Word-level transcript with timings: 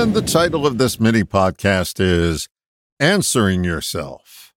And 0.00 0.14
the 0.14 0.22
title 0.22 0.66
of 0.66 0.78
this 0.78 0.98
mini 0.98 1.24
podcast 1.24 2.00
is 2.00 2.48
Answering 2.98 3.64
Yourself. 3.64 4.54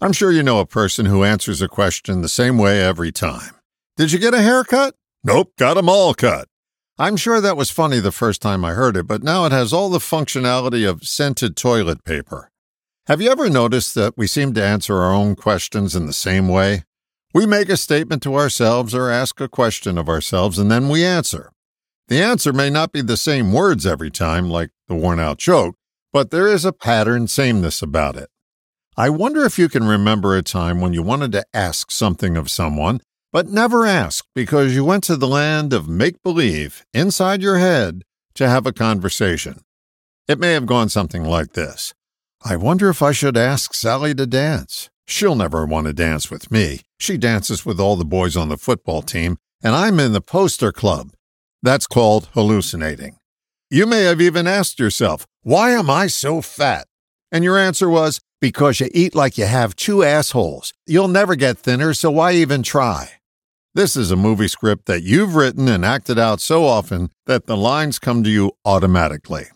I'm 0.00 0.12
sure 0.12 0.32
you 0.32 0.42
know 0.42 0.58
a 0.58 0.66
person 0.66 1.06
who 1.06 1.22
answers 1.22 1.62
a 1.62 1.68
question 1.68 2.20
the 2.20 2.28
same 2.28 2.58
way 2.58 2.82
every 2.82 3.12
time. 3.12 3.54
Did 3.96 4.10
you 4.10 4.18
get 4.18 4.34
a 4.34 4.42
haircut? 4.42 4.96
Nope, 5.22 5.52
got 5.56 5.74
got 5.74 5.78
'em 5.78 5.88
all 5.88 6.14
cut. 6.14 6.48
I'm 6.98 7.16
sure 7.16 7.40
that 7.40 7.56
was 7.56 7.70
funny 7.70 8.00
the 8.00 8.10
first 8.10 8.42
time 8.42 8.64
I 8.64 8.72
heard 8.72 8.96
it, 8.96 9.06
but 9.06 9.22
now 9.22 9.44
it 9.44 9.52
has 9.52 9.72
all 9.72 9.88
the 9.88 10.00
functionality 10.00 10.84
of 10.84 11.04
scented 11.04 11.56
toilet 11.56 12.02
paper. 12.02 12.50
Have 13.06 13.22
you 13.22 13.30
ever 13.30 13.48
noticed 13.48 13.94
that 13.94 14.14
we 14.18 14.26
seem 14.26 14.52
to 14.54 14.64
answer 14.64 14.96
our 14.96 15.14
own 15.14 15.36
questions 15.36 15.94
in 15.94 16.06
the 16.06 16.12
same 16.12 16.48
way? 16.48 16.82
We 17.32 17.46
make 17.46 17.68
a 17.68 17.76
statement 17.76 18.20
to 18.24 18.34
ourselves 18.34 18.96
or 18.96 19.10
ask 19.10 19.40
a 19.40 19.46
question 19.46 19.96
of 19.96 20.08
ourselves, 20.08 20.58
and 20.58 20.72
then 20.72 20.88
we 20.88 21.04
answer. 21.04 21.52
The 22.12 22.20
answer 22.20 22.52
may 22.52 22.68
not 22.68 22.92
be 22.92 23.00
the 23.00 23.16
same 23.16 23.54
words 23.54 23.86
every 23.86 24.10
time, 24.10 24.50
like 24.50 24.68
the 24.86 24.94
worn 24.94 25.18
out 25.18 25.38
joke, 25.38 25.76
but 26.12 26.30
there 26.30 26.46
is 26.46 26.62
a 26.62 26.70
pattern 26.70 27.26
sameness 27.26 27.80
about 27.80 28.16
it. 28.16 28.28
I 28.98 29.08
wonder 29.08 29.46
if 29.46 29.58
you 29.58 29.70
can 29.70 29.84
remember 29.84 30.36
a 30.36 30.42
time 30.42 30.82
when 30.82 30.92
you 30.92 31.02
wanted 31.02 31.32
to 31.32 31.46
ask 31.54 31.90
something 31.90 32.36
of 32.36 32.50
someone, 32.50 33.00
but 33.32 33.48
never 33.48 33.86
asked 33.86 34.28
because 34.34 34.74
you 34.74 34.84
went 34.84 35.04
to 35.04 35.16
the 35.16 35.26
land 35.26 35.72
of 35.72 35.88
make 35.88 36.22
believe 36.22 36.84
inside 36.92 37.40
your 37.40 37.56
head 37.56 38.02
to 38.34 38.46
have 38.46 38.66
a 38.66 38.74
conversation. 38.74 39.62
It 40.28 40.38
may 40.38 40.52
have 40.52 40.66
gone 40.66 40.90
something 40.90 41.24
like 41.24 41.54
this 41.54 41.94
I 42.44 42.56
wonder 42.56 42.90
if 42.90 43.00
I 43.00 43.12
should 43.12 43.38
ask 43.38 43.72
Sally 43.72 44.14
to 44.16 44.26
dance. 44.26 44.90
She'll 45.06 45.34
never 45.34 45.64
want 45.64 45.86
to 45.86 45.94
dance 45.94 46.30
with 46.30 46.50
me. 46.50 46.82
She 47.00 47.16
dances 47.16 47.64
with 47.64 47.80
all 47.80 47.96
the 47.96 48.04
boys 48.04 48.36
on 48.36 48.50
the 48.50 48.58
football 48.58 49.00
team, 49.00 49.38
and 49.62 49.74
I'm 49.74 49.98
in 49.98 50.12
the 50.12 50.20
poster 50.20 50.72
club. 50.72 51.12
That's 51.62 51.86
called 51.86 52.28
hallucinating. 52.34 53.18
You 53.70 53.86
may 53.86 54.02
have 54.02 54.20
even 54.20 54.46
asked 54.46 54.80
yourself, 54.80 55.26
Why 55.42 55.70
am 55.70 55.88
I 55.88 56.08
so 56.08 56.42
fat? 56.42 56.86
And 57.30 57.44
your 57.44 57.56
answer 57.56 57.88
was, 57.88 58.20
Because 58.40 58.80
you 58.80 58.88
eat 58.92 59.14
like 59.14 59.38
you 59.38 59.46
have 59.46 59.76
two 59.76 60.02
assholes. 60.02 60.74
You'll 60.86 61.08
never 61.08 61.36
get 61.36 61.58
thinner, 61.58 61.94
so 61.94 62.10
why 62.10 62.32
even 62.32 62.62
try? 62.62 63.12
This 63.74 63.96
is 63.96 64.10
a 64.10 64.16
movie 64.16 64.48
script 64.48 64.84
that 64.86 65.02
you've 65.02 65.34
written 65.34 65.68
and 65.68 65.84
acted 65.84 66.18
out 66.18 66.40
so 66.40 66.66
often 66.66 67.10
that 67.26 67.46
the 67.46 67.56
lines 67.56 67.98
come 67.98 68.22
to 68.24 68.28
you 68.28 68.52
automatically. 68.66 69.46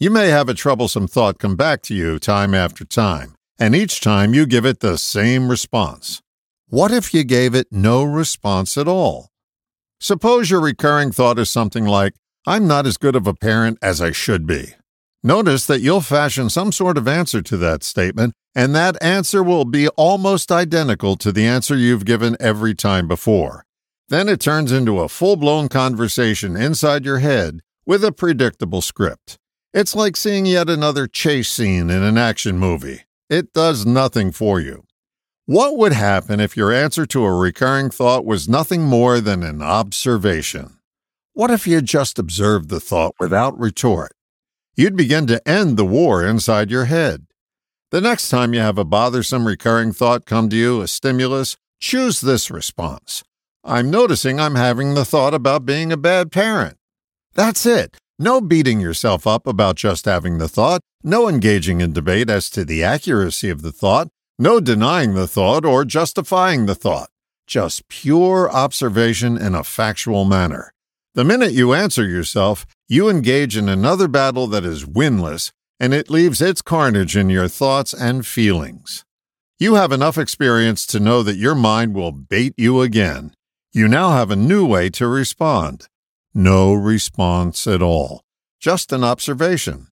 You 0.00 0.10
may 0.10 0.30
have 0.30 0.48
a 0.48 0.54
troublesome 0.54 1.06
thought 1.06 1.38
come 1.38 1.54
back 1.54 1.82
to 1.82 1.94
you 1.94 2.18
time 2.18 2.54
after 2.54 2.84
time, 2.84 3.36
and 3.60 3.76
each 3.76 4.00
time 4.00 4.34
you 4.34 4.46
give 4.46 4.66
it 4.66 4.80
the 4.80 4.98
same 4.98 5.48
response. 5.48 6.20
What 6.66 6.90
if 6.90 7.14
you 7.14 7.22
gave 7.22 7.54
it 7.54 7.68
no 7.70 8.02
response 8.02 8.76
at 8.76 8.88
all? 8.88 9.28
Suppose 10.02 10.50
your 10.50 10.60
recurring 10.60 11.12
thought 11.12 11.38
is 11.38 11.48
something 11.48 11.84
like, 11.84 12.14
I'm 12.44 12.66
not 12.66 12.88
as 12.88 12.96
good 12.96 13.14
of 13.14 13.28
a 13.28 13.34
parent 13.34 13.78
as 13.80 14.00
I 14.00 14.10
should 14.10 14.48
be. 14.48 14.74
Notice 15.22 15.64
that 15.66 15.80
you'll 15.80 16.00
fashion 16.00 16.50
some 16.50 16.72
sort 16.72 16.98
of 16.98 17.06
answer 17.06 17.40
to 17.40 17.56
that 17.58 17.84
statement, 17.84 18.34
and 18.52 18.74
that 18.74 19.00
answer 19.00 19.44
will 19.44 19.64
be 19.64 19.86
almost 19.90 20.50
identical 20.50 21.14
to 21.18 21.30
the 21.30 21.46
answer 21.46 21.76
you've 21.76 22.04
given 22.04 22.36
every 22.40 22.74
time 22.74 23.06
before. 23.06 23.64
Then 24.08 24.28
it 24.28 24.40
turns 24.40 24.72
into 24.72 24.98
a 24.98 25.08
full 25.08 25.36
blown 25.36 25.68
conversation 25.68 26.56
inside 26.56 27.04
your 27.04 27.20
head 27.20 27.60
with 27.86 28.04
a 28.04 28.10
predictable 28.10 28.82
script. 28.82 29.38
It's 29.72 29.94
like 29.94 30.16
seeing 30.16 30.46
yet 30.46 30.68
another 30.68 31.06
chase 31.06 31.48
scene 31.48 31.90
in 31.90 32.02
an 32.02 32.18
action 32.18 32.58
movie. 32.58 33.02
It 33.30 33.52
does 33.52 33.86
nothing 33.86 34.32
for 34.32 34.58
you. 34.58 34.82
What 35.52 35.76
would 35.76 35.92
happen 35.92 36.40
if 36.40 36.56
your 36.56 36.72
answer 36.72 37.04
to 37.04 37.26
a 37.26 37.36
recurring 37.36 37.90
thought 37.90 38.24
was 38.24 38.48
nothing 38.48 38.84
more 38.84 39.20
than 39.20 39.42
an 39.42 39.60
observation? 39.60 40.78
What 41.34 41.50
if 41.50 41.66
you 41.66 41.82
just 41.82 42.18
observed 42.18 42.70
the 42.70 42.80
thought 42.80 43.14
without 43.20 43.60
retort? 43.60 44.12
You'd 44.76 44.96
begin 44.96 45.26
to 45.26 45.46
end 45.46 45.76
the 45.76 45.84
war 45.84 46.24
inside 46.24 46.70
your 46.70 46.86
head. 46.86 47.26
The 47.90 48.00
next 48.00 48.30
time 48.30 48.54
you 48.54 48.60
have 48.60 48.78
a 48.78 48.84
bothersome 48.86 49.46
recurring 49.46 49.92
thought 49.92 50.24
come 50.24 50.48
to 50.48 50.56
you, 50.56 50.80
a 50.80 50.88
stimulus, 50.88 51.58
choose 51.78 52.22
this 52.22 52.50
response. 52.50 53.22
I'm 53.62 53.90
noticing 53.90 54.40
I'm 54.40 54.54
having 54.54 54.94
the 54.94 55.04
thought 55.04 55.34
about 55.34 55.66
being 55.66 55.92
a 55.92 55.98
bad 55.98 56.32
parent. 56.32 56.78
That's 57.34 57.66
it. 57.66 57.98
No 58.18 58.40
beating 58.40 58.80
yourself 58.80 59.26
up 59.26 59.46
about 59.46 59.76
just 59.76 60.06
having 60.06 60.38
the 60.38 60.48
thought, 60.48 60.80
no 61.04 61.28
engaging 61.28 61.82
in 61.82 61.92
debate 61.92 62.30
as 62.30 62.48
to 62.48 62.64
the 62.64 62.82
accuracy 62.82 63.50
of 63.50 63.60
the 63.60 63.72
thought, 63.72 64.08
no 64.38 64.60
denying 64.60 65.14
the 65.14 65.26
thought 65.26 65.64
or 65.64 65.84
justifying 65.84 66.66
the 66.66 66.74
thought, 66.74 67.10
just 67.46 67.88
pure 67.88 68.50
observation 68.50 69.36
in 69.36 69.54
a 69.54 69.64
factual 69.64 70.24
manner. 70.24 70.72
The 71.14 71.24
minute 71.24 71.52
you 71.52 71.74
answer 71.74 72.06
yourself, 72.06 72.66
you 72.88 73.08
engage 73.08 73.56
in 73.56 73.68
another 73.68 74.08
battle 74.08 74.46
that 74.48 74.64
is 74.64 74.84
winless, 74.86 75.52
and 75.78 75.92
it 75.92 76.10
leaves 76.10 76.40
its 76.40 76.62
carnage 76.62 77.16
in 77.16 77.28
your 77.28 77.48
thoughts 77.48 77.92
and 77.92 78.26
feelings. 78.26 79.04
You 79.58 79.74
have 79.74 79.92
enough 79.92 80.18
experience 80.18 80.86
to 80.86 80.98
know 80.98 81.22
that 81.22 81.36
your 81.36 81.54
mind 81.54 81.94
will 81.94 82.12
bait 82.12 82.54
you 82.56 82.80
again. 82.80 83.34
You 83.72 83.86
now 83.86 84.10
have 84.10 84.30
a 84.30 84.36
new 84.36 84.66
way 84.66 84.90
to 84.90 85.06
respond. 85.06 85.86
No 86.34 86.72
response 86.72 87.66
at 87.66 87.82
all, 87.82 88.24
just 88.58 88.92
an 88.92 89.04
observation. 89.04 89.88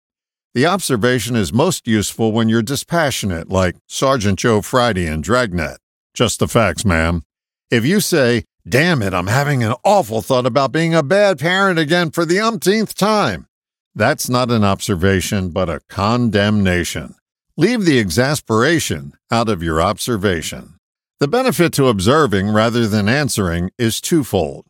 The 0.53 0.66
observation 0.66 1.37
is 1.37 1.53
most 1.53 1.87
useful 1.87 2.33
when 2.33 2.49
you're 2.49 2.62
dispassionate, 2.62 3.50
like 3.50 3.77
Sergeant 3.87 4.38
Joe 4.38 4.62
Friday 4.62 5.06
in 5.06 5.21
Dragnet. 5.21 5.78
Just 6.12 6.41
the 6.41 6.49
facts, 6.49 6.84
ma'am. 6.84 7.22
If 7.71 7.84
you 7.84 8.00
say, 8.00 8.44
Damn 8.69 9.00
it, 9.00 9.15
I'm 9.15 9.28
having 9.28 9.62
an 9.62 9.75
awful 9.84 10.21
thought 10.21 10.44
about 10.44 10.71
being 10.71 10.94
a 10.94 11.03
bad 11.03 11.38
parent 11.38 11.78
again 11.78 12.11
for 12.11 12.27
the 12.27 12.41
umpteenth 12.41 12.94
time, 12.94 13.47
that's 13.94 14.28
not 14.28 14.50
an 14.50 14.65
observation, 14.65 15.50
but 15.50 15.69
a 15.69 15.81
condemnation. 15.88 17.15
Leave 17.56 17.84
the 17.84 17.99
exasperation 17.99 19.12
out 19.31 19.49
of 19.49 19.62
your 19.62 19.81
observation. 19.81 20.75
The 21.19 21.28
benefit 21.28 21.72
to 21.75 21.88
observing 21.88 22.50
rather 22.50 22.87
than 22.87 23.09
answering 23.09 23.71
is 23.78 24.00
twofold. 24.00 24.67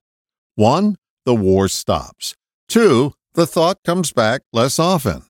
One, 0.55 0.97
the 1.25 1.35
war 1.35 1.69
stops. 1.69 2.35
Two, 2.69 3.15
the 3.35 3.47
thought 3.47 3.83
comes 3.85 4.13
back 4.13 4.43
less 4.53 4.79
often. 4.79 5.23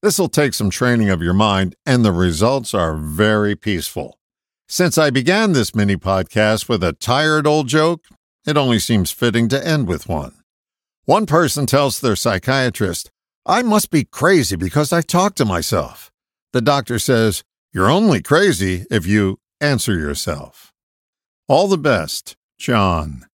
This 0.00 0.18
will 0.18 0.28
take 0.28 0.54
some 0.54 0.70
training 0.70 1.10
of 1.10 1.22
your 1.22 1.34
mind, 1.34 1.74
and 1.84 2.04
the 2.04 2.12
results 2.12 2.72
are 2.72 2.94
very 2.94 3.56
peaceful. 3.56 4.18
Since 4.68 4.96
I 4.96 5.10
began 5.10 5.52
this 5.52 5.74
mini 5.74 5.96
podcast 5.96 6.68
with 6.68 6.84
a 6.84 6.92
tired 6.92 7.48
old 7.48 7.66
joke, 7.66 8.04
it 8.46 8.56
only 8.56 8.78
seems 8.78 9.10
fitting 9.10 9.48
to 9.48 9.66
end 9.66 9.88
with 9.88 10.08
one. 10.08 10.34
One 11.04 11.26
person 11.26 11.66
tells 11.66 11.98
their 11.98 12.14
psychiatrist, 12.14 13.10
I 13.44 13.62
must 13.62 13.90
be 13.90 14.04
crazy 14.04 14.54
because 14.56 14.92
I 14.92 15.00
talk 15.00 15.34
to 15.36 15.44
myself. 15.44 16.12
The 16.52 16.60
doctor 16.60 16.98
says, 16.98 17.42
You're 17.72 17.90
only 17.90 18.22
crazy 18.22 18.84
if 18.90 19.06
you 19.06 19.38
answer 19.60 19.98
yourself. 19.98 20.72
All 21.48 21.66
the 21.66 21.78
best, 21.78 22.36
John. 22.58 23.27